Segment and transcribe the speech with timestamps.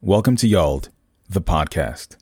[0.00, 0.90] Welcome to Yald,
[1.28, 2.14] the podcast.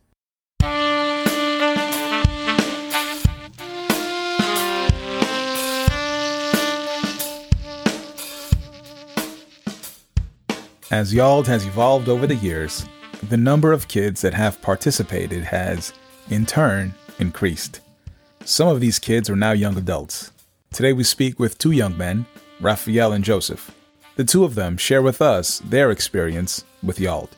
[10.90, 12.86] As Yald has evolved over the years,
[13.28, 15.92] the number of kids that have participated has,
[16.30, 17.80] in turn, increased.
[18.46, 20.32] Some of these kids are now young adults.
[20.72, 22.24] Today we speak with two young men,
[22.58, 23.70] Rafael and Joseph.
[24.14, 27.28] The two of them share with us their experience with Yald.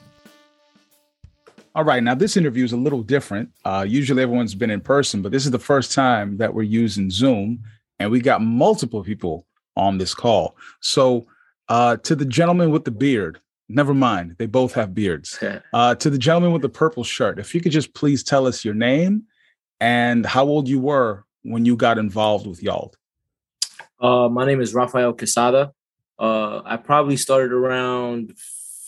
[1.78, 3.52] All right, now this interview is a little different.
[3.64, 7.08] Uh, usually everyone's been in person, but this is the first time that we're using
[7.08, 7.62] Zoom,
[8.00, 9.46] and we got multiple people
[9.76, 10.56] on this call.
[10.80, 11.28] So,
[11.68, 13.38] uh, to the gentleman with the beard,
[13.68, 15.38] never mind, they both have beards.
[15.72, 18.64] Uh, to the gentleman with the purple shirt, if you could just please tell us
[18.64, 19.22] your name
[19.80, 22.96] and how old you were when you got involved with Yald.
[24.00, 25.70] Uh, my name is Rafael Quesada.
[26.18, 28.36] Uh, I probably started around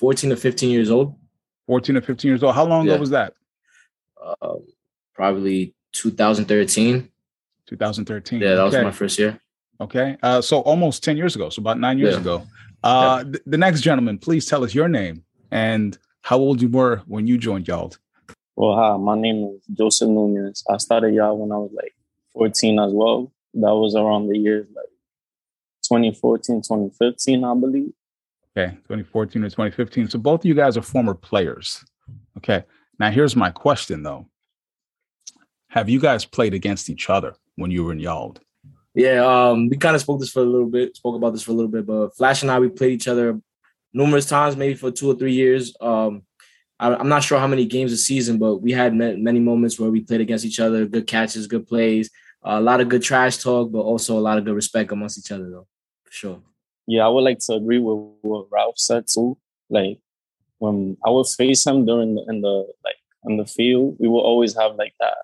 [0.01, 1.20] 14 to 15 years old.
[1.71, 2.53] 14 or 15 years old.
[2.53, 2.95] How long Yeah.
[2.95, 3.33] ago was that?
[4.21, 4.57] Uh,
[5.15, 7.09] probably 2013.
[7.67, 8.41] 2013.
[8.41, 9.39] Yeah, that was my first year.
[9.81, 10.17] Okay.
[10.21, 11.49] Uh, so almost 10 years ago.
[11.49, 12.21] So about nine years Yeah.
[12.23, 12.43] ago.
[12.83, 15.23] Uh, th- the next gentleman, please tell us your name
[15.53, 17.99] and how old you were when you joined Yald.
[18.57, 20.65] Well, hi, my name is Joseph Nunez.
[20.69, 21.95] I started Yald when I was like
[22.33, 23.33] 14 as well.
[23.55, 24.91] That was around the years like
[25.85, 27.93] 2014, 2015, I believe.
[28.57, 28.73] Okay.
[28.73, 30.11] 2014 or 2015.
[30.11, 31.85] So both of you guys are former players.
[32.39, 32.65] Okay.
[32.99, 34.27] Now here's my question though.
[35.69, 38.41] Have you guys played against each other when you were in Yald?
[38.93, 41.53] Yeah, um, we kind of spoke this for a little bit, spoke about this for
[41.53, 43.41] a little bit, but Flash and I, we played each other
[43.93, 45.75] numerous times, maybe for two or three years.
[45.81, 46.23] Um,
[46.81, 49.79] I, I'm not sure how many games a season, but we had ma- many moments
[49.79, 52.11] where we played against each other, good catches, good plays,
[52.43, 55.31] a lot of good trash talk, but also a lot of good respect amongst each
[55.31, 55.69] other, though,
[56.03, 56.43] for sure.
[56.91, 59.39] Yeah, I would like to agree with what Ralph said too.
[59.69, 60.01] Like
[60.59, 64.23] when I would face him during the in the like in the field, we will
[64.23, 65.19] always have like that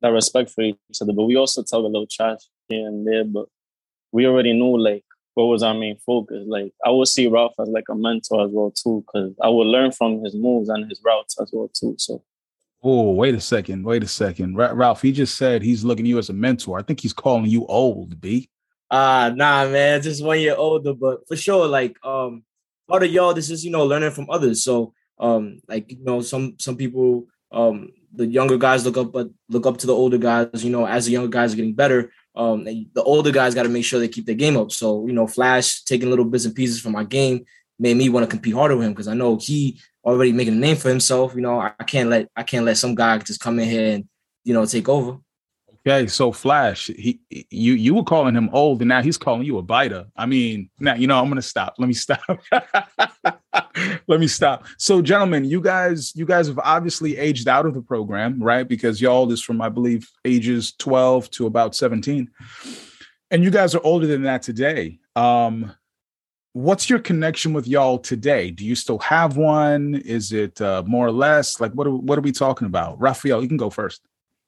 [0.00, 1.12] that respect for each other.
[1.12, 3.24] But we also talk a little trash here and there.
[3.24, 3.46] But
[4.12, 6.44] we already knew like what was our main focus.
[6.46, 9.66] Like I would see Ralph as like a mentor as well too, because I would
[9.66, 11.96] learn from his moves and his routes as well too.
[11.98, 12.22] So
[12.80, 13.82] Oh, wait a second.
[13.84, 14.54] Wait a second.
[14.54, 16.78] Ra- Ralph, he just said he's looking you as a mentor.
[16.78, 18.48] I think he's calling you old, B.
[18.90, 22.42] Uh nah, man, just one year older, but for sure, like um
[22.88, 24.62] part of Yald, this is you know learning from others.
[24.62, 29.28] So um like you know some some people um the younger guys look up but
[29.50, 30.64] look up to the older guys.
[30.64, 33.68] You know, as the younger guys are getting better, um the older guys got to
[33.68, 34.72] make sure they keep their game up.
[34.72, 37.44] So you know, Flash taking little bits and pieces from my game
[37.78, 40.56] made me want to compete harder with him because I know he already making a
[40.56, 41.34] name for himself.
[41.34, 43.94] You know, I, I can't let I can't let some guy just come in here
[43.94, 44.08] and
[44.44, 45.18] you know take over.
[45.86, 49.58] Okay, so Flash, he you you were calling him old, and now he's calling you
[49.58, 50.06] a biter.
[50.16, 51.74] I mean, now you know I'm gonna stop.
[51.78, 52.20] Let me stop.
[54.08, 54.66] Let me stop.
[54.76, 58.66] So, gentlemen, you guys, you guys have obviously aged out of the program, right?
[58.66, 62.28] Because Yald is from, I believe, ages 12 to about 17,
[63.30, 64.98] and you guys are older than that today.
[65.16, 65.72] Um,
[66.52, 68.50] what's your connection with Yald today?
[68.50, 69.94] Do you still have one?
[69.94, 71.86] Is it uh, more or less like what?
[71.86, 73.00] Are, what are we talking about?
[73.00, 74.02] Rafael, you can go first.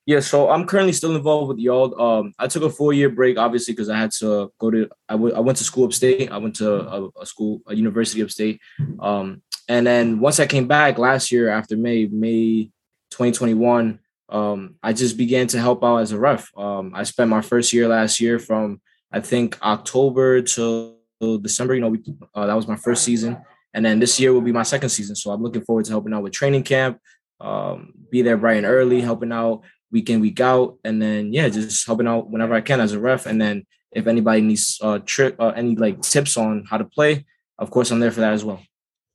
[0.07, 1.99] Yeah, so I'm currently still involved with Yald.
[2.01, 4.89] Um, I took a four year break, obviously, because I had to go to.
[5.09, 6.33] I, w- I went to school upstate.
[6.33, 8.61] I went to a, a school, a university upstate.
[8.99, 12.71] Um, and then once I came back last year after May, May
[13.11, 14.01] 2021,
[14.31, 16.51] um, I just began to help out as a ref.
[16.57, 18.81] Um, I spent my first year last year from
[19.13, 20.97] I think October to
[21.43, 21.75] December.
[21.75, 22.03] You know, we,
[22.35, 23.39] uh, that was my first season,
[23.75, 25.15] and then this year will be my second season.
[25.15, 26.99] So I'm looking forward to helping out with training camp.
[27.41, 29.63] Um, be there bright and early, helping out
[29.93, 32.99] week in week out and then yeah just helping out whenever i can as a
[33.01, 36.85] ref and then if anybody needs uh trick uh, any like tips on how to
[36.85, 37.25] play
[37.59, 38.61] of course i'm there for that as well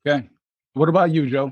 [0.08, 0.28] Okay.
[0.74, 1.52] What about you, Joe?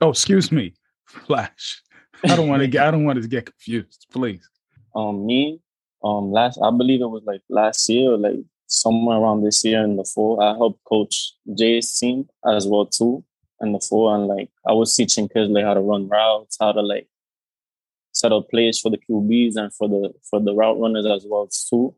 [0.00, 0.74] Oh, excuse me,
[1.06, 1.82] Flash.
[2.24, 2.86] I don't want to get.
[2.86, 4.06] I don't want to get confused.
[4.12, 4.48] Please.
[4.96, 5.60] um me,
[6.02, 9.84] um last I believe it was like last year or like somewhere around this year
[9.84, 13.24] in the fall, I helped coach Jay's team as well too
[13.60, 16.72] in the fall and like I was teaching kids like how to run routes, how
[16.72, 17.06] to like
[18.12, 21.48] set up plays for the QBs and for the for the route runners as well
[21.48, 21.94] too.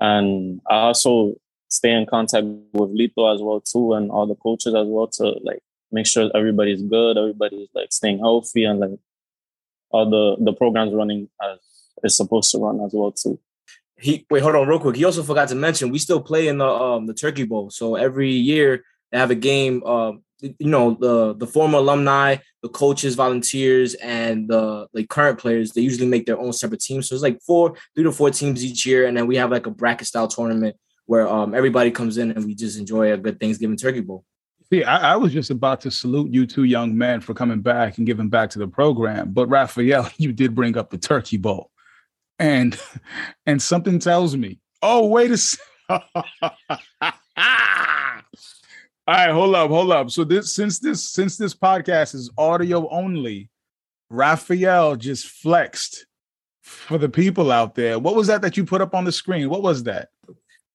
[0.00, 1.34] And I also
[1.68, 5.24] stay in contact with Lito as well too and all the coaches as well to
[5.42, 5.60] like
[5.92, 8.98] make sure everybody's good, everybody's like staying healthy and like
[9.90, 11.58] all the the programs running as
[12.02, 13.38] it's supposed to run as well too.
[13.98, 16.58] he wait hold on real quick he also forgot to mention we still play in
[16.58, 20.96] the um the turkey bowl so every year they have a game um you know
[21.00, 26.26] the the former alumni the coaches volunteers and the like current players they usually make
[26.26, 29.16] their own separate teams so it's like four three to four teams each year and
[29.16, 30.76] then we have like a bracket style tournament
[31.06, 34.24] where um everybody comes in and we just enjoy a good thanksgiving turkey bowl
[34.70, 37.96] See, I, I, was just about to salute you two young men for coming back
[37.96, 39.32] and giving back to the program.
[39.32, 41.70] But Rafael, you did bring up the Turkey Bowl,
[42.38, 42.78] and
[43.46, 45.38] and something tells me, oh wait a.
[49.08, 50.10] All right, hold up, hold up.
[50.10, 53.48] So this since this since this podcast is audio only,
[54.10, 56.04] Rafael just flexed
[56.60, 57.98] for the people out there.
[57.98, 59.48] What was that that you put up on the screen?
[59.48, 60.10] What was that?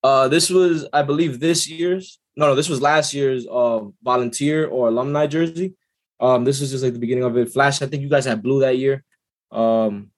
[0.04, 2.18] Uh, this was, I believe, this year's.
[2.36, 5.76] No, no, this was last year's uh, volunteer or alumni jersey.
[6.20, 7.54] Um, this was just like the beginning of it.
[7.54, 9.04] Flash, I think you guys had blue that year.
[9.52, 10.10] Um,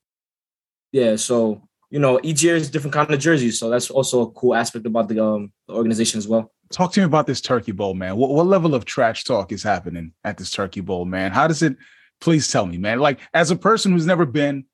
[0.94, 4.32] yeah, so you know, each year is different kind of jerseys, so that's also a
[4.32, 6.52] cool aspect about the um the organization as well.
[6.72, 8.16] Talk to me about this Turkey Bowl, man.
[8.18, 11.32] What what level of trash talk is happening at this Turkey Bowl, man?
[11.32, 11.78] How does it?
[12.22, 13.00] Please tell me, man.
[13.00, 14.66] Like as a person who's never been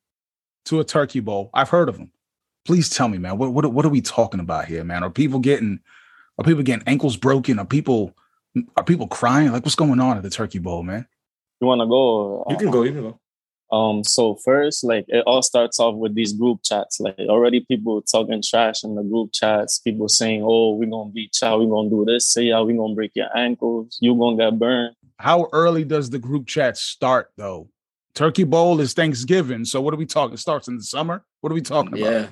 [0.65, 2.11] to a Turkey Bowl, I've heard of them.
[2.65, 3.37] Please tell me, man.
[3.37, 5.03] What what what are we talking about here, man?
[5.03, 5.79] Are people getting
[6.37, 7.59] are people getting ankles broken?
[7.59, 8.15] Are people
[8.77, 9.51] are people crying?
[9.51, 11.07] Like what's going on at the Turkey Bowl, man?
[11.59, 12.45] You want to go?
[12.49, 12.83] You can go.
[12.83, 13.19] You can go.
[13.71, 16.99] Um, so first, like it all starts off with these group chats.
[16.99, 21.37] Like already people talking trash in the group chats, people saying, Oh, we're gonna beat
[21.41, 24.59] y'all, we're gonna do this, say y'all, we're gonna break your ankles, you gonna get
[24.59, 24.95] burned.
[25.17, 27.69] How early does the group chat start though?
[28.13, 29.63] Turkey Bowl is Thanksgiving.
[29.63, 30.33] So what are we talking?
[30.33, 31.23] It starts in the summer?
[31.39, 32.11] What are we talking about?
[32.11, 32.27] Yeah.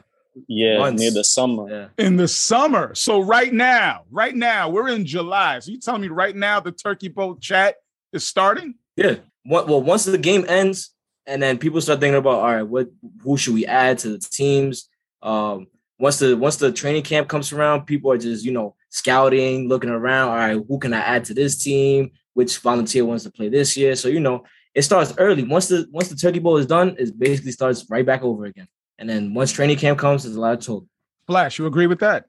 [0.48, 1.02] Yeah, Months.
[1.02, 1.70] near the summer.
[1.70, 2.06] Yeah.
[2.06, 2.94] In the summer.
[2.96, 5.60] So right now, right now, we're in July.
[5.60, 7.76] So you telling me right now the Turkey Bowl chat
[8.14, 8.76] is starting?
[8.96, 9.16] Yeah.
[9.46, 10.92] Well, once the game ends,
[11.30, 12.90] and then people start thinking about all right, what
[13.24, 14.90] who should we add to the teams?
[15.22, 15.68] Um,
[16.00, 19.92] once the once the training camp comes around, people are just you know scouting, looking
[19.92, 20.30] around.
[20.30, 22.12] All right, who can I add to this team?
[22.34, 23.96] Which volunteer wants to play this year?
[23.96, 24.44] So you know
[24.74, 25.44] it starts early.
[25.44, 28.68] Once the once the Turkey Bowl is done, it basically starts right back over again.
[28.98, 30.86] And then once training camp comes, there's a lot of talk.
[31.28, 32.26] Flash, you agree with that?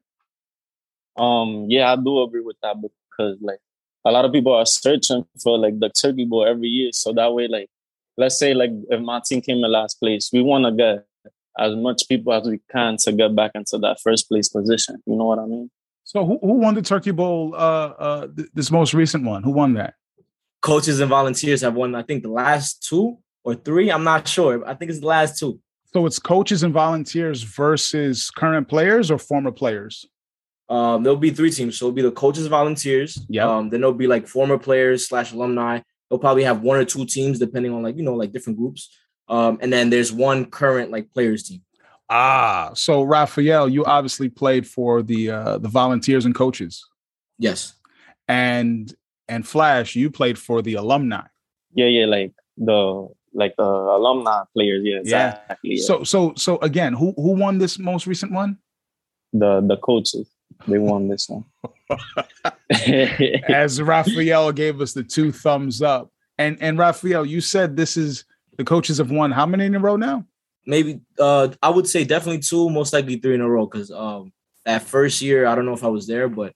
[1.17, 3.58] Um, yeah, I do agree with that because like
[4.05, 6.91] a lot of people are searching for like the Turkey Bowl every year.
[6.93, 7.70] So that way, like
[8.17, 11.05] let's say like if my team came in last place, we want to get
[11.59, 15.03] as much people as we can to get back into that first place position.
[15.07, 15.71] You know what I mean?
[16.05, 17.55] So who, who won the Turkey Bowl?
[17.55, 19.43] Uh, uh, th- this most recent one.
[19.43, 19.95] Who won that?
[20.62, 21.95] Coaches and volunteers have won.
[21.95, 23.91] I think the last two or three.
[23.91, 24.67] I'm not sure.
[24.67, 25.61] I think it's the last two.
[25.93, 30.06] So it's coaches and volunteers versus current players or former players.
[30.69, 31.79] Um, there'll be three teams.
[31.79, 33.19] So it'll be the coaches volunteers.
[33.29, 33.49] Yeah.
[33.49, 35.81] Um, then there'll be like former players slash alumni,
[36.11, 38.91] they'll probably have one or two teams depending on like you know like different groups.
[39.29, 41.62] Um, and then there's one current like players team.
[42.11, 46.85] Ah, so Rafael, you obviously played for the uh, the volunteers and coaches.
[47.39, 47.75] Yes.
[48.27, 48.93] And
[49.29, 51.23] and Flash, you played for the alumni.
[51.73, 54.83] Yeah, yeah, like the like the alumni players.
[54.85, 55.77] Yeah, exactly.
[55.77, 55.85] Yeah.
[55.85, 58.59] So so so again, who who won this most recent one?
[59.33, 60.29] The the coaches.
[60.67, 61.45] They won this one.
[63.49, 66.11] As Rafael gave us the two thumbs up.
[66.39, 68.25] And and Rafael, you said this is
[68.57, 70.25] the coaches have won how many in a row now?
[70.67, 73.67] Maybe uh I would say definitely two, most likely three in a row.
[73.67, 74.33] Cause um
[74.65, 76.55] that first year, I don't know if I was there, but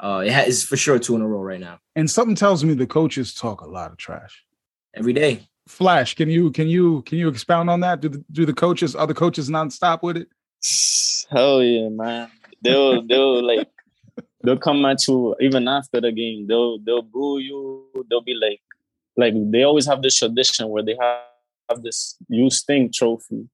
[0.00, 1.78] uh it has for sure two in a row right now.
[1.94, 4.44] And something tells me the coaches talk a lot of trash.
[4.94, 5.46] Every day.
[5.68, 8.00] Flash, can you can you can you expound on that?
[8.00, 10.28] Do the do the coaches, other coaches nonstop with it?
[11.30, 12.30] Hell yeah, man
[12.62, 13.68] they'll they'll like
[14.42, 16.46] they'll come at you even after the game.
[16.46, 17.86] They'll they'll boo you.
[18.08, 18.60] They'll be like
[19.16, 21.20] like they always have this tradition where they have,
[21.70, 23.48] have this you Sting trophy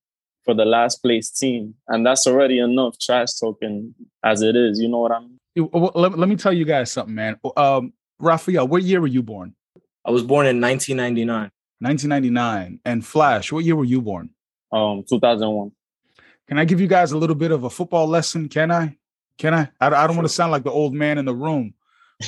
[0.44, 4.80] for the last place team, and that's already enough trash talking as it is.
[4.80, 5.38] You know what I mean?
[5.94, 7.38] Let, let me tell you guys something, man.
[7.56, 9.54] Um, Rafael, what year were you born?
[10.04, 11.50] I was born in 1999.
[11.80, 12.80] 1999.
[12.84, 14.30] And Flash, what year were you born?
[14.72, 15.72] Um, 2001.
[16.48, 18.48] Can I give you guys a little bit of a football lesson?
[18.48, 18.96] Can I?
[19.42, 19.68] Can I?
[19.80, 20.16] I, I don't sure.
[20.18, 21.74] want to sound like the old man in the room,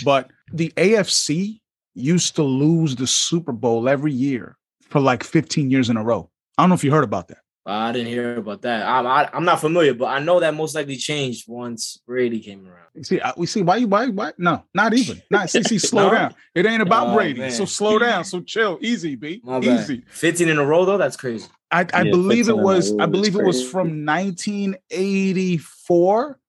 [0.04, 1.60] but the AFC
[1.94, 4.56] used to lose the Super Bowl every year
[4.90, 6.28] for like 15 years in a row.
[6.58, 7.38] I don't know if you heard about that.
[7.64, 8.84] I didn't hear about that.
[8.84, 12.00] I'm I, am i am not familiar, but I know that most likely changed once
[12.04, 13.06] Brady came around.
[13.06, 16.14] See, we see why you why why no, not even not see, see Slow no?
[16.14, 16.34] down.
[16.56, 17.52] It ain't about oh, Brady, man.
[17.52, 18.24] so slow down.
[18.34, 20.02] So chill, easy, B, easy.
[20.08, 21.46] Fifteen in a row though, that's crazy.
[21.70, 26.40] I, I yeah, believe it was I believe it was from 1984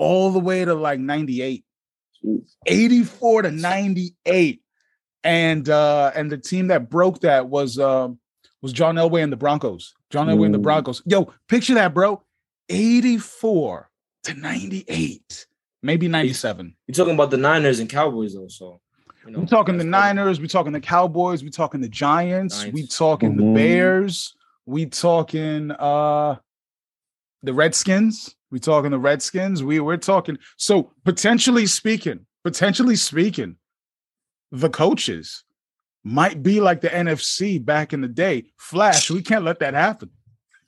[0.00, 1.62] all the way to like 98.
[2.66, 4.62] 84 to 98.
[5.22, 8.18] And uh and the team that broke that was um
[8.62, 9.94] was John Elway and the Broncos.
[10.08, 11.02] John Elway and the Broncos.
[11.04, 12.22] Yo, picture that, bro.
[12.70, 13.90] 84
[14.24, 15.46] to 98.
[15.82, 16.74] Maybe 97.
[16.86, 18.80] You're talking about the Niners and Cowboys though, so
[19.26, 22.74] you know, we're talking the Niners, we're talking the Cowboys, we're talking the Giants, Giants.
[22.74, 23.52] we talking mm-hmm.
[23.52, 26.36] the Bears, we talking uh
[27.42, 28.34] the Redskins.
[28.50, 29.62] We talking the Redskins.
[29.62, 30.38] We we're talking.
[30.56, 33.56] So potentially speaking, potentially speaking,
[34.50, 35.44] the coaches
[36.02, 38.46] might be like the NFC back in the day.
[38.58, 40.10] Flash, we can't let that happen.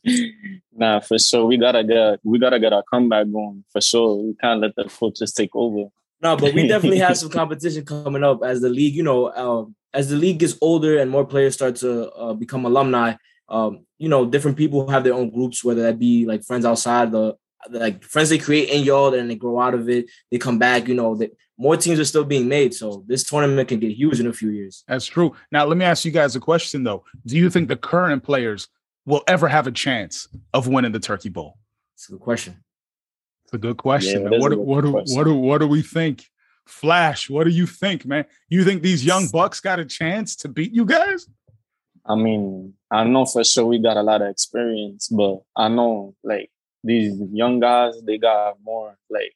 [0.74, 1.44] Nah, for sure.
[1.44, 4.16] We gotta get we gotta get our comeback going for sure.
[4.16, 5.90] We can't let the coaches take over.
[6.22, 8.94] No, but we definitely have some competition coming up as the league.
[8.94, 12.64] You know, um, as the league gets older and more players start to uh, become
[12.64, 13.14] alumni.
[13.52, 17.12] Um, you know, different people have their own groups, whether that be like friends outside
[17.12, 17.36] the
[17.70, 20.06] like friends they create in Yald and they grow out of it.
[20.30, 20.88] They come back.
[20.88, 24.18] You know, that more teams are still being made, so this tournament can get huge
[24.18, 24.82] in a few years.
[24.88, 25.36] That's true.
[25.52, 27.04] Now, let me ask you guys a question though.
[27.26, 28.68] Do you think the current players
[29.04, 31.58] will ever have a chance of winning the Turkey Bowl?
[31.94, 32.64] It's a good question.
[33.44, 34.22] It's a good question.
[34.22, 36.26] Yeah, what, do, what, do, what, do, what do we think?
[36.66, 38.24] Flash, what do you think, man?
[38.48, 41.28] You think these young bucks got a chance to beat you guys?
[42.04, 46.14] I mean, I know for sure we got a lot of experience, but I know
[46.22, 46.50] like
[46.82, 49.34] these young guys, they got more like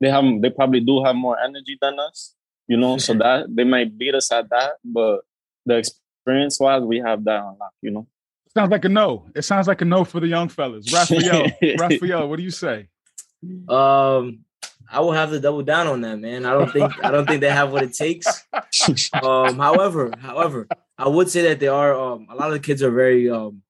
[0.00, 2.34] they have they probably do have more energy than us,
[2.66, 2.98] you know.
[2.98, 5.20] so that they might beat us at that, but
[5.66, 8.06] the experience wise, we have that on lock, you know.
[8.54, 9.26] Sounds like a no.
[9.34, 10.92] It sounds like a no for the young fellas.
[10.92, 11.46] Rafael,
[11.78, 12.88] Rafael, what do you say?
[13.68, 14.44] Um,
[14.90, 16.44] I will have to double down on that, man.
[16.44, 18.26] I don't think I don't think they have what it takes.
[19.22, 20.66] Um, however, however,
[21.02, 23.62] I would say that they are um, a lot of the kids are very um,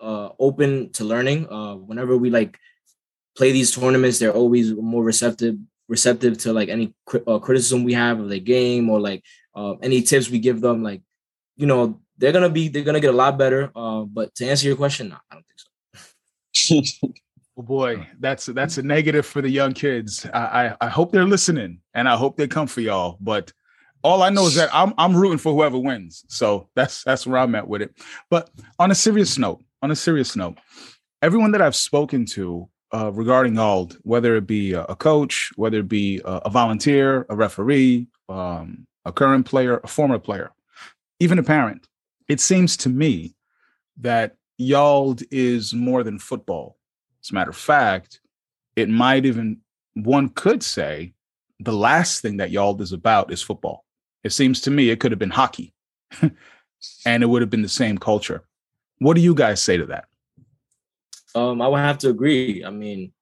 [0.00, 1.48] uh, open to learning.
[1.50, 2.56] Uh, whenever we like
[3.36, 5.56] play these tournaments, they're always more receptive
[5.88, 6.94] receptive to like any
[7.26, 9.24] uh, criticism we have of the game or like
[9.56, 10.84] uh, any tips we give them.
[10.84, 11.02] Like,
[11.56, 13.72] you know, they're gonna be they're gonna get a lot better.
[13.74, 17.08] Uh, but to answer your question, no, I don't think so.
[17.60, 20.24] Oh boy, that's that's a negative for the young kids.
[20.32, 23.16] I, I, I hope they're listening, and I hope they come for y'all.
[23.20, 23.52] But
[24.02, 26.24] all I know is that I'm I'm rooting for whoever wins.
[26.28, 27.94] So that's that's where I'm at with it.
[28.30, 30.58] But on a serious note, on a serious note,
[31.22, 35.88] everyone that I've spoken to uh, regarding YALD, whether it be a, coach, whether it
[35.88, 40.50] be a, a volunteer, a referee, um, a current player, a former player,
[41.20, 41.86] even a parent,
[42.28, 43.34] it seems to me
[43.98, 46.76] that YALD is more than football.
[47.22, 48.20] As a matter of fact,
[48.76, 49.58] it might even,
[49.94, 51.12] one could say,
[51.60, 53.84] the last thing that YALD is about is football.
[54.24, 55.72] It seems to me it could have been hockey
[57.06, 58.44] and it would have been the same culture.
[58.98, 60.06] What do you guys say to that?
[61.34, 62.64] Um, I would have to agree.
[62.64, 63.12] I mean,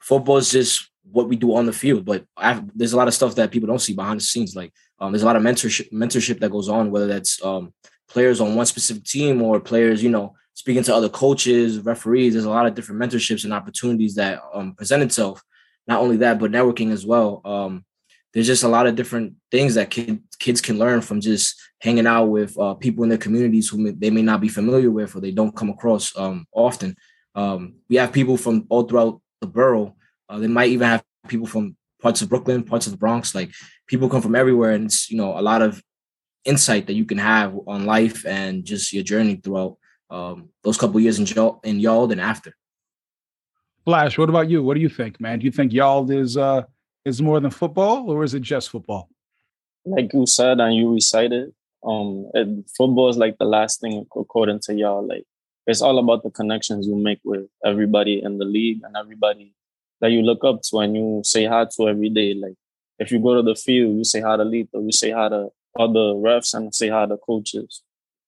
[0.00, 3.14] football is just what we do on the field, but have, there's a lot of
[3.14, 4.56] stuff that people don't see behind the scenes.
[4.56, 7.72] Like um, there's a lot of mentorship mentorship that goes on, whether that's um,
[8.08, 12.32] players on one specific team or players, you know, speaking to other coaches, referees.
[12.32, 15.42] There's a lot of different mentorships and opportunities that um, present itself.
[15.86, 17.42] Not only that, but networking as well.
[18.36, 22.06] There's just a lot of different things that kid, kids can learn from just hanging
[22.06, 25.16] out with uh, people in their communities who may, they may not be familiar with
[25.16, 26.94] or they don't come across um, often.
[27.34, 29.96] Um, we have people from all throughout the borough.
[30.28, 33.34] Uh, they might even have people from parts of Brooklyn, parts of the Bronx.
[33.34, 33.52] Like
[33.86, 35.82] people come from everywhere, and it's you know a lot of
[36.44, 39.78] insight that you can have on life and just your journey throughout
[40.10, 41.24] um, those couple years in
[41.64, 42.54] in Yald and after.
[43.86, 44.62] Flash, what about you?
[44.62, 45.38] What do you think, man?
[45.38, 46.64] Do you think Yald is uh,
[47.06, 49.08] is more than football, or is it just football?
[49.84, 51.52] Like you said, and you recited,
[51.86, 55.08] um, it, football is like the last thing according to Yald.
[55.08, 55.24] Like
[55.68, 59.54] it's all about the connections you make with everybody in the league and everybody
[60.00, 62.34] that you look up to and you say hi to every day.
[62.34, 62.56] Like
[62.98, 65.50] if you go to the field, you say hi to Lito, you say hi to
[65.78, 67.82] other refs and say hi to coaches.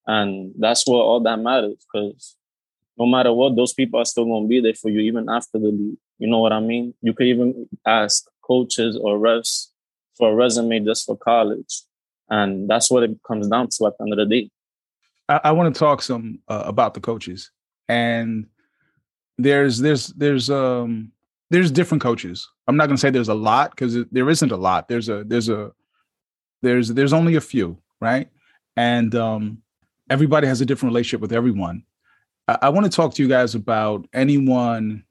[0.07, 2.37] And that's what all that matters because
[2.97, 5.67] no matter what, those people are still to be there for you even after the
[5.67, 5.97] league.
[6.17, 6.93] You know what I mean?
[7.01, 9.67] You could even ask coaches or refs
[10.17, 11.83] for a resume just for college.
[12.29, 14.49] And that's what it comes down to at the end of the day.
[15.29, 17.51] I, I want to talk some uh, about the coaches.
[17.87, 18.47] And
[19.37, 21.11] there's there's there's um
[21.49, 22.47] there's different coaches.
[22.67, 24.87] I'm not going to say there's a lot because there isn't a lot.
[24.87, 25.71] There's a there's a
[26.61, 28.29] there's there's only a few, right?
[28.75, 29.61] And um,
[30.09, 31.83] everybody has a different relationship with everyone.
[32.47, 35.03] I, I want to talk to you guys about anyone,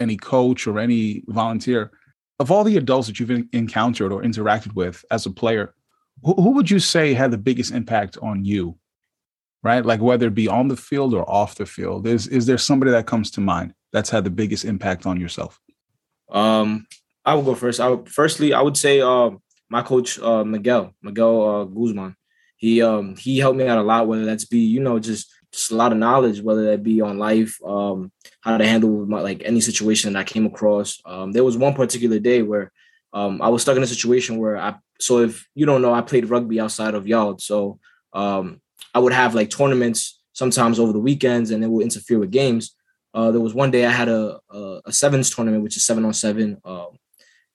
[0.00, 1.92] any coach or any volunteer
[2.38, 5.74] of all the adults that you've encountered or interacted with as a player.
[6.22, 8.78] Who, who would you say had the biggest impact on you?
[9.62, 12.06] Right, like whether it be on the field or off the field.
[12.06, 15.60] Is is there somebody that comes to mind that's had the biggest impact on yourself?
[16.30, 16.86] Um,
[17.24, 17.80] I will go first.
[17.80, 22.14] I would, firstly, I would say um, my coach uh, Miguel Miguel uh, Guzman.
[22.56, 24.06] He um he helped me out a lot.
[24.06, 27.18] Whether that's be you know just just a lot of knowledge, whether that be on
[27.18, 31.00] life, um, how to handle my, like any situation that I came across.
[31.04, 32.72] Um, there was one particular day where
[33.12, 36.02] um, I was stuck in a situation where I so if you don't know, I
[36.02, 37.78] played rugby outside of Yald, so
[38.12, 38.60] um,
[38.94, 42.74] I would have like tournaments sometimes over the weekends, and it would interfere with games.
[43.14, 46.04] Uh, there was one day I had a, a, a sevens tournament, which is seven
[46.04, 46.98] on seven, um,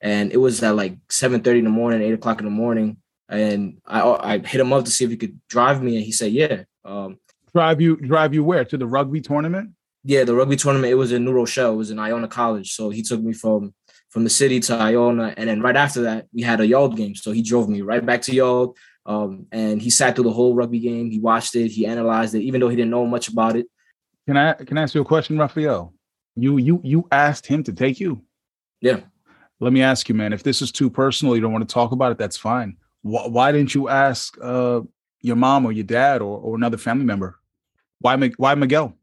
[0.02, 2.98] and it was at like seven thirty in the morning, eight o'clock in the morning
[3.30, 6.12] and I I hit him up to see if he could drive me, and he
[6.12, 6.64] said yeah.
[6.86, 7.18] Um,
[7.54, 9.72] drive you drive you where to the rugby tournament?
[10.04, 10.92] Yeah, the rugby tournament.
[10.92, 11.74] It was in New Rochelle.
[11.74, 12.74] It was in Iona College.
[12.74, 13.74] So he took me from
[14.10, 17.16] from the city to Iona, and then right after that, we had a Yald game.
[17.16, 20.54] So he drove me right back to Yald, um, and he sat through the whole
[20.54, 21.10] rugby game.
[21.10, 21.70] He watched it.
[21.70, 23.68] He analyzed it, even though he didn't know much about it.
[24.28, 25.94] Can I can I ask you a question, Rafael?
[26.36, 28.24] You you you asked him to take you.
[28.82, 29.00] Yeah.
[29.60, 30.34] Let me ask you, man.
[30.34, 32.18] If this is too personal, you don't want to talk about it.
[32.18, 32.76] That's fine.
[33.02, 34.82] Why, why didn't you ask uh,
[35.22, 37.40] your mom or your dad or, or another family member?
[38.04, 38.98] Why why Miguel?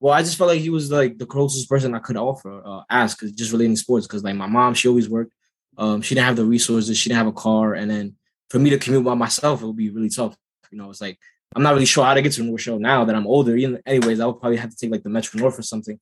[0.00, 2.80] Well, I just felt like he was like the closest person I could offer uh,
[2.88, 4.06] ask, just relating to sports.
[4.06, 5.34] Because like my mom, she always worked.
[5.76, 6.96] Um, she didn't have the resources.
[6.96, 8.16] She didn't have a car, and then
[8.48, 10.34] for me to commute by myself, it would be really tough.
[10.70, 11.18] You know, it's like
[11.54, 13.54] I'm not really sure how to get to North Shore now that I'm older.
[13.54, 16.00] Even anyways, I would probably have to take like the Metro North or something.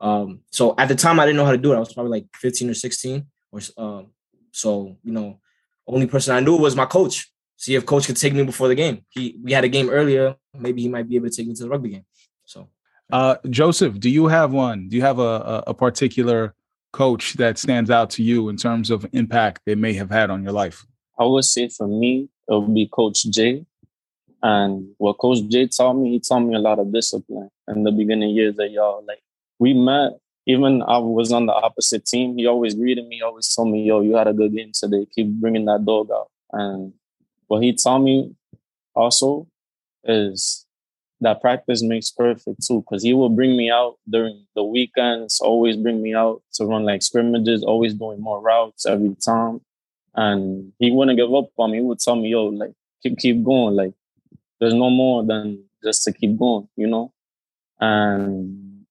[0.00, 1.76] Um, so at the time, I didn't know how to do it.
[1.76, 4.12] I was probably like 15 or 16, or um,
[4.52, 5.40] so you know,
[5.88, 7.28] only person I knew was my coach.
[7.56, 9.04] See if coach could take me before the game.
[9.08, 10.36] He we had a game earlier.
[10.52, 12.04] Maybe he might be able to take me to the rugby game.
[12.44, 12.68] So,
[13.12, 14.88] uh, Joseph, do you have one?
[14.88, 16.54] Do you have a, a particular
[16.92, 20.42] coach that stands out to you in terms of impact they may have had on
[20.42, 20.86] your life?
[21.18, 23.66] I would say for me, it would be Coach Jay.
[24.42, 27.92] And what Coach Jay taught me, he taught me a lot of discipline in the
[27.92, 29.20] beginning years that Yald like
[29.58, 30.12] we met.
[30.46, 32.36] Even I was on the opposite team.
[32.36, 35.06] He always greeted me, always told me, "Yo, you had a good game today.
[35.14, 36.92] Keep bringing that dog out." And
[37.48, 38.34] what he taught me
[38.94, 39.46] also
[40.04, 40.66] is
[41.20, 45.40] that practice makes perfect too, because he will bring me out during the weekends.
[45.40, 47.62] Always bring me out to run like scrimmages.
[47.62, 49.60] Always doing more routes every time,
[50.14, 51.78] and he wouldn't give up on me.
[51.78, 52.72] He would tell me, "Yo, like
[53.02, 53.74] keep keep going.
[53.76, 53.94] Like
[54.60, 57.12] there's no more than just to keep going, you know."
[57.80, 58.84] And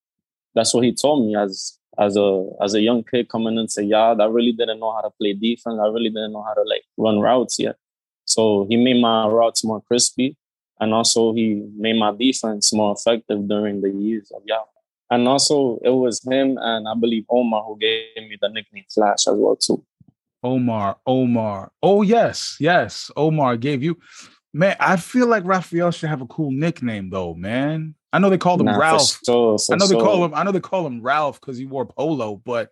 [0.55, 4.21] that's what he told me as as a as a young kid coming into Yald.
[4.21, 5.79] I really didn't know how to play defense.
[5.81, 7.77] I really didn't know how to like run routes yet.
[8.25, 10.37] So he made my routes more crispy,
[10.79, 14.67] and also he made my defense more effective during the years of Yald.
[15.09, 19.27] And also it was him and I believe Omar who gave me the nickname Flash
[19.27, 19.83] as well too.
[20.41, 21.71] Omar, Omar.
[21.83, 23.11] Oh yes, yes.
[23.15, 23.97] Omar gave you
[24.53, 27.95] Man, I feel like Rafael should have a cool nickname though, man.
[28.11, 29.19] I know they call him nah, Ralph.
[29.25, 29.97] Sure, I know sure.
[29.97, 30.33] they call him.
[30.35, 32.35] I know they call him Ralph because he wore polo.
[32.35, 32.69] But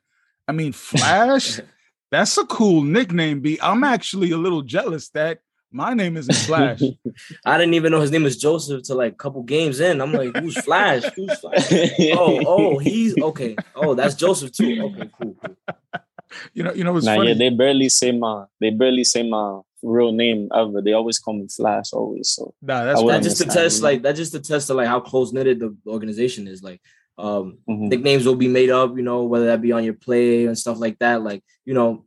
[0.47, 1.59] I mean, Flash.
[2.11, 3.39] that's a cool nickname.
[3.39, 3.57] B.
[3.61, 5.39] I'm actually a little jealous that
[5.71, 6.81] my name isn't Flash.
[7.45, 10.01] I didn't even know his name was Joseph till like a couple games in.
[10.01, 11.03] I'm like, who's Flash?
[11.15, 11.71] Who's Flash?
[12.13, 13.55] oh, oh, he's okay.
[13.75, 14.91] Oh, that's Joseph too.
[14.93, 15.55] Okay, cool, cool.
[16.53, 17.29] You know, you know, it's nah, funny.
[17.29, 18.45] Yeah, they barely say my.
[18.59, 20.81] They barely say my real name ever.
[20.81, 22.29] They always call me Flash always.
[22.29, 24.99] So nah, that's that just to test like that just to test to like how
[24.99, 26.61] close knitted the organization is.
[26.61, 26.81] Like
[27.17, 27.89] um mm-hmm.
[27.89, 30.79] nicknames will be made up, you know, whether that be on your play and stuff
[30.79, 31.21] like that.
[31.21, 32.05] Like, you know,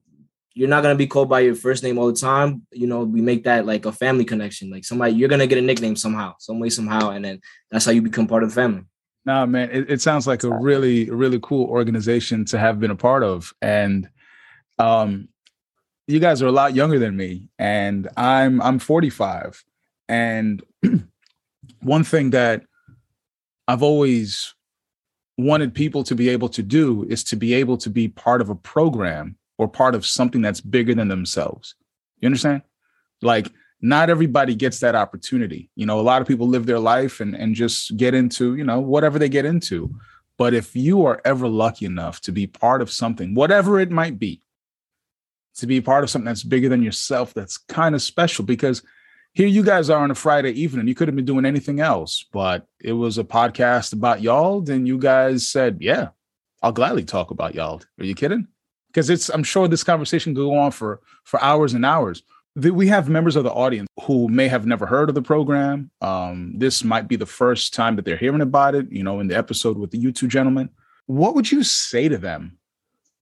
[0.54, 2.66] you're not gonna be called by your first name all the time.
[2.72, 4.70] You know, we make that like a family connection.
[4.70, 7.40] Like somebody, you're gonna get a nickname somehow, some way, somehow, and then
[7.70, 8.82] that's how you become part of the family.
[9.26, 12.96] Nah, man, it, it sounds like a really, really cool organization to have been a
[12.96, 13.54] part of.
[13.62, 14.08] And
[14.78, 15.28] um,
[16.06, 19.64] you guys are a lot younger than me and i'm i'm 45
[20.08, 20.62] and
[21.80, 22.64] one thing that
[23.68, 24.54] i've always
[25.36, 28.50] wanted people to be able to do is to be able to be part of
[28.50, 31.74] a program or part of something that's bigger than themselves.
[32.20, 32.62] You understand?
[33.22, 35.70] Like not everybody gets that opportunity.
[35.74, 38.64] You know a lot of people live their life and and just get into you
[38.64, 39.94] know whatever they get into.
[40.36, 44.18] But if you are ever lucky enough to be part of something whatever it might
[44.18, 44.42] be
[45.56, 48.82] to be part of something that's bigger than yourself that's kind of special because
[49.34, 50.86] here you guys are on a Friday evening.
[50.86, 54.68] You could have been doing anything else, but it was a podcast about Yald.
[54.68, 56.08] And you guys said, Yeah,
[56.62, 57.86] I'll gladly talk about Yald.
[57.98, 58.46] Are you kidding?
[58.88, 62.22] Because it's I'm sure this conversation could go on for for hours and hours.
[62.54, 65.90] We have members of the audience who may have never heard of the program.
[66.00, 69.26] Um, this might be the first time that they're hearing about it, you know, in
[69.26, 70.70] the episode with the you two gentlemen.
[71.06, 72.58] What would you say to them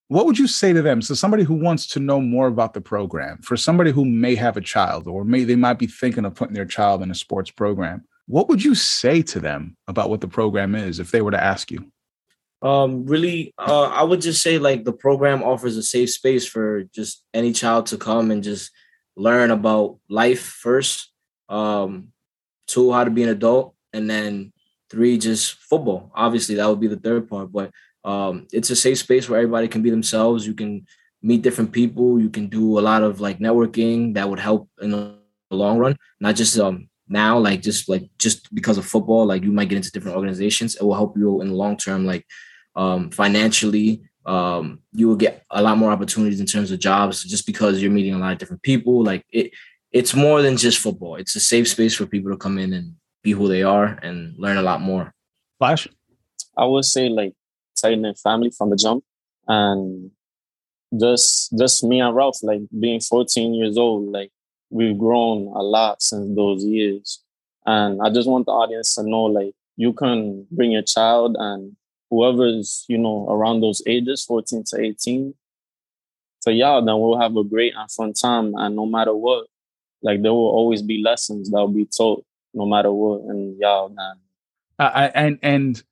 [0.08, 1.00] what would you say to them?
[1.00, 4.56] So somebody who wants to know more about the program, for somebody who may have
[4.56, 7.50] a child or may they might be thinking of putting their child in a sports
[7.50, 11.30] program, what would you say to them about what the program is if they were
[11.30, 11.90] to ask you?
[12.62, 16.84] Um, really, uh, I would just say like the program offers a safe space for
[16.94, 18.70] just any child to come and just
[19.16, 21.10] learn about life first.
[21.48, 22.08] Um,
[22.68, 24.52] two, how to be an adult, and then
[24.90, 26.12] three, just football.
[26.14, 27.72] Obviously, that would be the third part, but
[28.04, 30.46] um, it's a safe space where everybody can be themselves.
[30.46, 30.86] You can
[31.22, 32.20] meet different people.
[32.20, 35.16] You can do a lot of like networking that would help in the
[35.50, 39.26] long run, not just um now, like just like just because of football.
[39.26, 40.76] Like you might get into different organizations.
[40.76, 42.26] It will help you in the long term, like
[42.74, 47.46] um, financially um, you will get a lot more opportunities in terms of jobs just
[47.46, 49.02] because you're meeting a lot of different people.
[49.02, 49.52] Like it,
[49.90, 51.16] it's more than just football.
[51.16, 54.34] It's a safe space for people to come in and be who they are and
[54.38, 55.12] learn a lot more.
[55.58, 55.88] Flash,
[56.56, 57.34] I would say like
[57.82, 59.04] tight knit family from the jump,
[59.48, 60.10] and
[60.98, 64.30] just just me and Ralph, like being 14 years old, like
[64.70, 67.22] we've grown a lot since those years.
[67.66, 71.76] And I just want the audience to know like you can bring your child and
[72.10, 75.34] whoever's, you know, around those ages, 14 to 18,
[76.42, 78.52] to Yald, then we'll have a great and fun time.
[78.56, 79.46] And no matter what,
[80.02, 83.22] like there will always be lessons that will be taught no matter what.
[83.22, 84.16] And y'all, man.
[84.78, 85.82] Uh, and and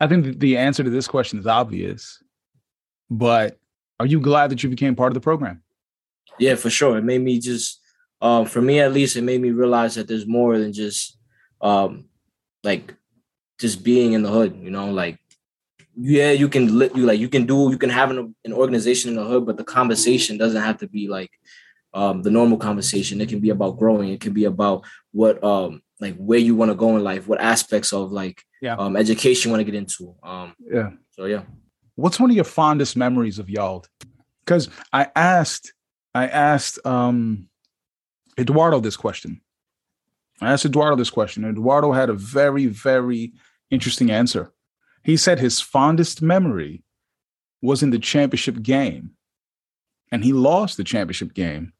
[0.00, 2.22] I think the answer to this question is obvious,
[3.10, 3.58] but
[3.98, 5.62] are you glad that you became part of the program?
[6.38, 6.96] Yeah, for sure.
[6.96, 7.80] It made me just,
[8.22, 11.18] um, for me at least, it made me realize that there's more than just,
[11.60, 12.06] um,
[12.64, 12.94] like,
[13.58, 14.58] just being in the hood.
[14.62, 15.18] You know, like,
[15.96, 19.16] yeah, you can you like you can do you can have an, an organization in
[19.16, 21.30] the hood, but the conversation doesn't have to be like
[21.92, 23.20] um, the normal conversation.
[23.20, 24.10] It can be about growing.
[24.10, 27.40] It can be about what um, like where you want to go in life, what
[27.40, 28.76] aspects of like yeah.
[28.76, 30.14] um, education you want to get into.
[30.22, 30.90] Um, yeah.
[31.10, 31.42] So yeah.
[31.96, 33.88] What's one of your fondest memories of Yald?
[34.44, 35.74] Because I asked,
[36.14, 37.48] I asked um,
[38.38, 39.40] Eduardo this question.
[40.40, 41.44] I asked Eduardo this question.
[41.44, 43.34] Eduardo had a very, very
[43.70, 44.52] interesting answer.
[45.02, 46.82] He said his fondest memory
[47.60, 49.10] was in the championship game,
[50.10, 51.72] and he lost the championship game,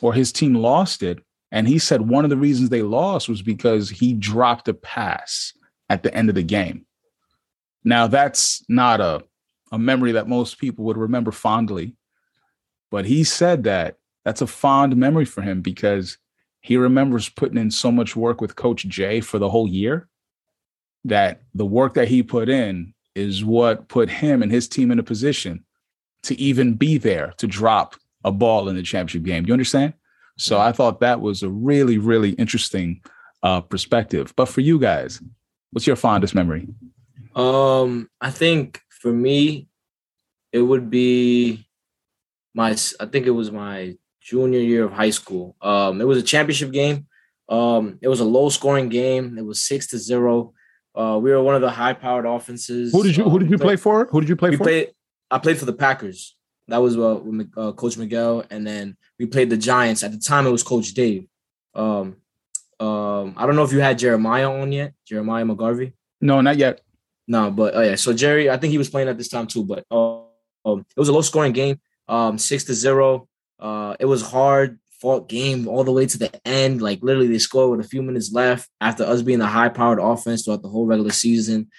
[0.00, 1.18] or his team lost it.
[1.52, 5.52] And he said one of the reasons they lost was because he dropped a pass
[5.88, 6.86] at the end of the game.
[7.82, 9.22] Now, that's not a,
[9.72, 11.96] a memory that most people would remember fondly,
[12.90, 16.18] but he said that that's a fond memory for him because
[16.60, 20.08] he remembers putting in so much work with Coach Jay for the whole year
[21.04, 24.98] that the work that he put in is what put him and his team in
[24.98, 25.64] a position
[26.22, 29.44] to even be there to drop a ball in the championship game.
[29.44, 29.94] Do you understand?
[30.38, 33.02] So I thought that was a really, really interesting
[33.42, 34.32] uh, perspective.
[34.36, 35.22] But for you guys,
[35.70, 36.68] what's your fondest memory?
[37.34, 39.68] Um, I think for me,
[40.52, 41.66] it would be
[42.54, 42.70] my.
[42.70, 45.56] I think it was my junior year of high school.
[45.60, 47.06] Um, it was a championship game.
[47.48, 49.36] Um, it was a low scoring game.
[49.38, 50.54] It was six to zero.
[50.94, 52.92] Uh, we were one of the high powered offenses.
[52.92, 54.08] Who did you Who did you um, play for?
[54.10, 54.64] Who did you play we for?
[54.64, 54.88] Played,
[55.30, 56.36] I played for the Packers.
[56.70, 60.02] That was uh, with uh, Coach Miguel, and then we played the Giants.
[60.02, 61.26] At the time, it was Coach Dave.
[61.74, 62.16] Um,
[62.80, 65.92] um, I don't know if you had Jeremiah on yet, Jeremiah McGarvey.
[66.20, 66.80] No, not yet.
[67.28, 67.94] No, but oh yeah.
[67.94, 69.64] So Jerry, I think he was playing at this time too.
[69.64, 70.22] But uh,
[70.64, 73.28] um, it was a low scoring game, um, six to zero.
[73.58, 76.82] Uh, it was hard fought game all the way to the end.
[76.82, 79.98] Like literally, they scored with a few minutes left after us being the high powered
[80.00, 81.70] offense throughout the whole regular season.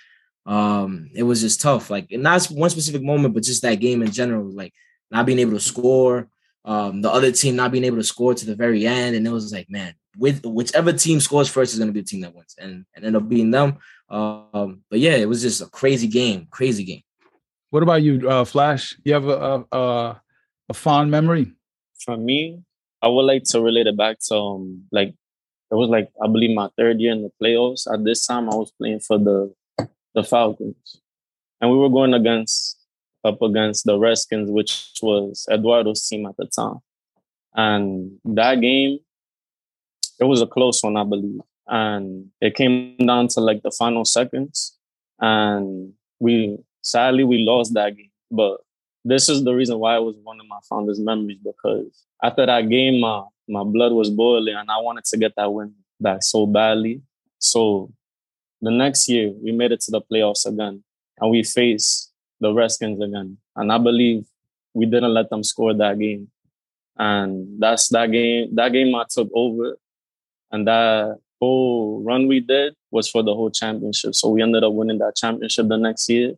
[0.46, 1.90] Um, it was just tough.
[1.90, 4.52] Like not one specific moment, but just that game in general.
[4.52, 4.74] Like
[5.10, 6.30] not being able to score.
[6.64, 9.32] Um, the other team not being able to score to the very end, and it
[9.32, 12.36] was like, man, with whichever team scores first is going to be the team that
[12.36, 13.78] wins, and and end up being them.
[14.10, 17.02] Um, but yeah, it was just a crazy game, crazy game.
[17.72, 18.98] What about you, uh, Flash?
[19.04, 20.22] You have a, a
[20.70, 21.54] a fond memory?
[22.06, 22.62] For me,
[23.02, 25.10] I would like to relate it back to um, like
[25.72, 27.92] it was like I believe my third year in the playoffs.
[27.92, 29.54] At this time, I was playing for the
[30.14, 31.02] the Falcons,
[31.60, 32.78] and we were going against
[33.24, 36.80] up against the Redskins, which was Eduardo's team at the time.
[37.54, 39.00] And that game,
[40.20, 41.42] it was a close one, I believe.
[41.68, 44.78] And it came down to like the final seconds.
[45.20, 48.12] And we sadly we lost that game.
[48.32, 48.58] But
[49.04, 52.70] this is the reason why it was one of my fondest memories because after that
[52.70, 56.46] game, my my blood was boiling and I wanted to get that win back so
[56.46, 57.02] badly.
[57.40, 57.92] So
[58.62, 60.84] the next year we made it to the playoffs again
[61.20, 63.38] and we faced the Redskins again.
[63.56, 64.26] And I believe
[64.74, 66.30] we didn't let them score that game.
[66.98, 68.54] And that's that game.
[68.56, 69.78] That game I took over.
[70.52, 74.16] And that whole run we did was for the whole championship.
[74.16, 76.34] So we ended up winning that championship the next year.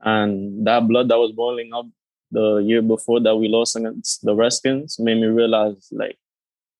[0.00, 1.86] And that blood that was boiling up
[2.30, 6.18] the year before that we lost against the Redskins made me realize like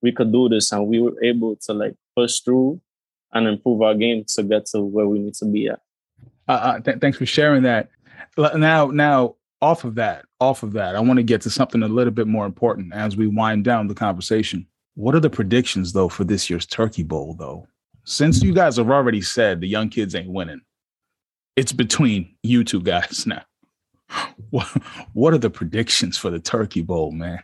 [0.03, 2.81] we could do this and we were able to like push through
[3.33, 5.81] and improve our game to get to where we need to be at.
[6.49, 7.91] Uh, uh, th- thanks for sharing that.
[8.37, 11.89] Now, now off of that, off of that, I want to get to something a
[11.89, 14.67] little bit more important as we wind down the conversation.
[14.95, 17.67] What are the predictions though for this year's Turkey Bowl though?
[18.05, 20.63] Since you guys have already said the young kids ain't winning,
[21.57, 23.43] it's between you two guys now.
[24.51, 24.67] What,
[25.13, 27.41] what are the predictions for the Turkey Bowl, man?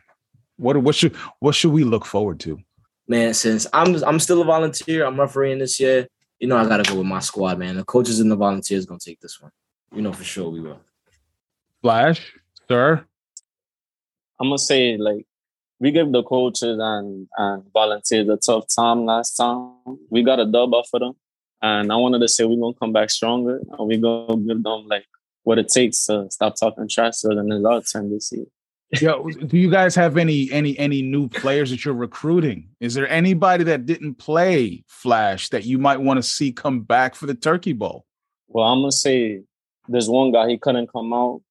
[0.57, 2.59] What what should what should we look forward to?
[3.07, 6.09] Man, since I'm I'm still a volunteer, I'm refereeing this year.
[6.39, 7.77] You know, I gotta go with my squad, man.
[7.77, 9.53] The coaches and the volunteers gonna take this one.
[9.95, 10.81] You know for sure we will.
[11.83, 12.35] Flash,
[12.69, 13.05] sir.
[14.41, 15.27] I'm gonna say like
[15.79, 19.75] we gave the coaches and and volunteers a tough time last time.
[20.09, 21.15] We got a dub off of them,
[21.61, 24.87] and I wanted to say we're gonna come back stronger and we're gonna give them
[24.89, 25.05] like
[25.43, 28.47] what it takes to stop talking trash to them in our turn this year.
[29.01, 32.69] Yo, do you guys have any any any new players that you're recruiting?
[32.81, 37.15] Is there anybody that didn't play Flash that you might want to see come back
[37.15, 38.05] for the Turkey Bowl?
[38.49, 39.43] Well, I'm gonna say
[39.89, 41.43] there's one guy he couldn't come out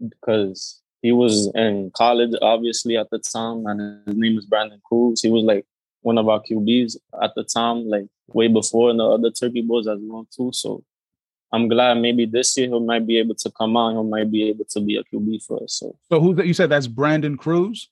[0.00, 5.22] because he was in college, obviously at the time, and his name is Brandon Cruz.
[5.22, 5.66] He was like
[6.02, 9.86] one of our QBs at the time, like way before in the other Turkey Bowls
[9.86, 10.50] as well too.
[10.52, 10.82] So
[11.52, 13.96] I'm glad maybe this year he might be able to come out.
[13.96, 15.74] He might be able to be a QB for us.
[15.74, 17.88] So, so who that you said that's Brandon Cruz?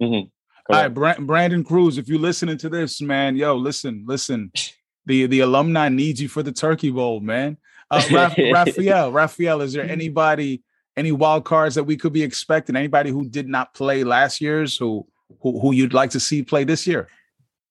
[0.00, 0.28] Mm-hmm.
[0.72, 1.98] All right, Bra- Brandon Cruz.
[1.98, 4.52] If you're listening to this, man, yo, listen, listen.
[5.06, 7.56] The the alumni needs you for the Turkey Bowl, man.
[7.90, 10.62] Uh, Rafael, Rafael, is there anybody,
[10.94, 12.76] any wild cards that we could be expecting?
[12.76, 15.06] Anybody who did not play last year's who
[15.40, 17.08] who, who you'd like to see play this year?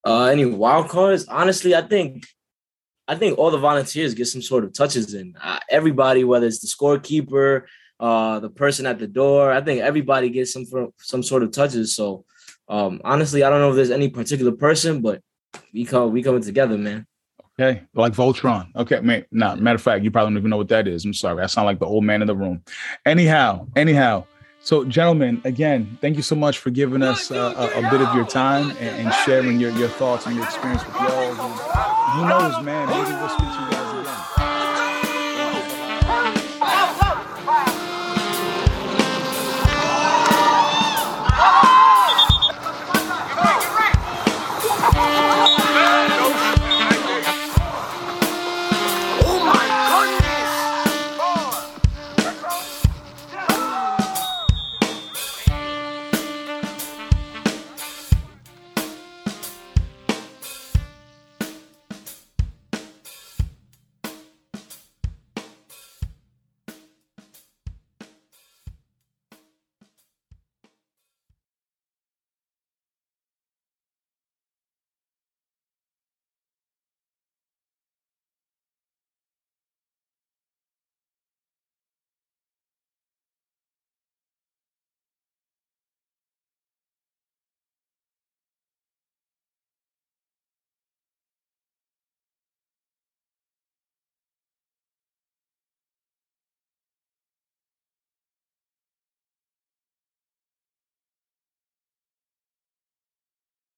[0.05, 1.27] Uh, any wild cards?
[1.27, 2.25] Honestly, I think
[3.09, 5.35] I think all the volunteers get some sort of touches in.
[5.41, 7.63] Uh, everybody, whether it's the scorekeeper,
[7.99, 10.65] uh, the person at the door, I think everybody gets some
[10.99, 11.95] some sort of touches.
[11.95, 12.23] So
[12.67, 15.23] um, honestly, I don't know if there's any particular person, but
[15.73, 17.07] we come we coming together, man.
[17.59, 18.73] Okay, like Voltron.
[18.75, 19.25] Okay, man.
[19.31, 21.03] Nah, matter of fact, you probably don't even know what that is.
[21.03, 22.61] I'm sorry, I sound like the old man in the room.
[23.07, 24.25] Anyhow, anyhow.
[24.61, 28.13] So, gentlemen, again, thank you so much for giving us uh, a, a, bit of
[28.13, 31.68] your time and, and, sharing your, your thoughts and your experience with Yald.
[32.13, 32.87] Who knows, man?
[32.89, 33.68] Maybe we'll speak to you.